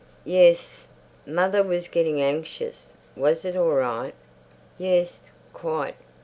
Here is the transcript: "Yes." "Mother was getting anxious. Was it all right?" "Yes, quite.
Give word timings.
"Yes." 0.25 0.87
"Mother 1.27 1.61
was 1.61 1.87
getting 1.87 2.21
anxious. 2.23 2.91
Was 3.15 3.45
it 3.45 3.55
all 3.55 3.69
right?" 3.73 4.13
"Yes, 4.79 5.21
quite. 5.53 5.93